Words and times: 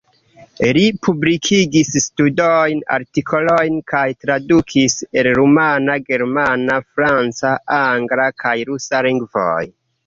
Li 0.77 0.85
publikigis 1.07 1.91
studojn, 2.05 2.81
artikolojn 2.97 3.77
kaj 3.93 4.03
tradukis 4.25 4.99
el 5.23 5.31
rumana, 5.41 6.01
germana, 6.11 6.83
franca, 6.97 7.57
angla 7.83 8.29
kaj 8.45 8.61
rusa 8.73 9.09
lingvoj. 9.11 9.65